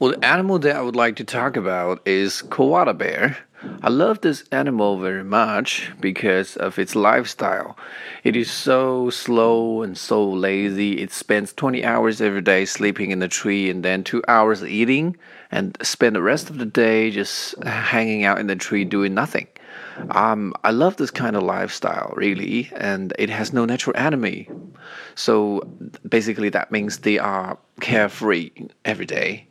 [0.00, 3.36] Well, the animal that I would like to talk about is koala bear.
[3.82, 7.76] I love this animal very much because of its lifestyle.
[8.22, 11.00] It is so slow and so lazy.
[11.00, 15.16] It spends 20 hours every day sleeping in the tree and then 2 hours eating
[15.50, 19.48] and spend the rest of the day just hanging out in the tree doing nothing.
[20.10, 24.48] Um, I love this kind of lifestyle, really, and it has no natural enemy.
[25.16, 25.68] So
[26.08, 28.52] basically, that means they are carefree
[28.84, 29.47] every day.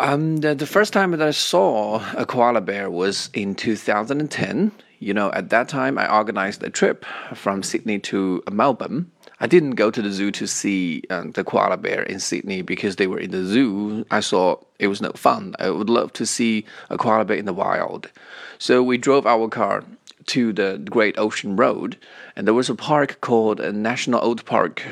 [0.00, 4.72] Um, the, the first time that I saw a koala bear was in 2010.
[4.98, 7.04] You know, at that time I organized a trip
[7.34, 9.10] from Sydney to Melbourne.
[9.40, 12.96] I didn't go to the zoo to see uh, the koala bear in Sydney because
[12.96, 14.06] they were in the zoo.
[14.10, 15.54] I saw it was no fun.
[15.58, 18.10] I would love to see a koala bear in the wild.
[18.58, 19.84] So we drove our car
[20.28, 21.98] to the Great Ocean Road,
[22.36, 24.82] and there was a park called a National Old Park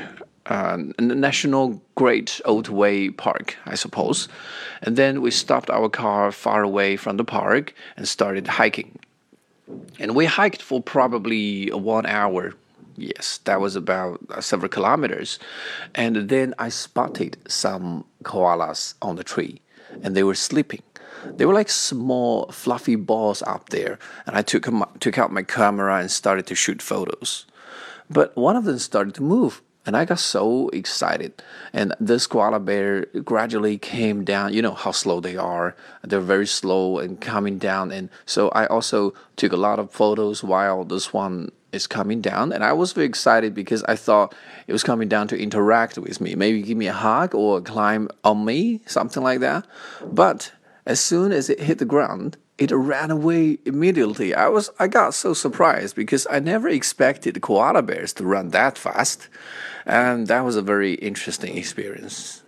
[0.49, 4.29] uh, National Great Otway Park, I suppose.
[4.83, 8.99] And then we stopped our car far away from the park and started hiking.
[9.99, 12.55] And we hiked for probably one hour.
[12.97, 15.39] Yes, that was about uh, several kilometers.
[15.95, 19.61] And then I spotted some koalas on the tree,
[20.03, 20.83] and they were sleeping.
[21.37, 24.67] They were like small, fluffy balls up there, and I took,
[25.01, 27.45] took out my camera and started to shoot photos.
[28.11, 31.43] But one of them started to move, and I got so excited.
[31.73, 34.53] And this koala bear gradually came down.
[34.53, 35.75] You know how slow they are.
[36.03, 37.91] They're very slow and coming down.
[37.91, 42.53] And so I also took a lot of photos while this one is coming down.
[42.53, 44.35] And I was very excited because I thought
[44.67, 48.09] it was coming down to interact with me, maybe give me a hug or climb
[48.25, 49.67] on me, something like that.
[50.05, 50.53] But
[50.87, 54.35] as soon as it hit the ground, it ran away immediately.
[54.35, 58.77] I was I got so surprised because I never expected koala bears to run that
[58.77, 59.29] fast.
[59.87, 62.43] And that was a very interesting experience.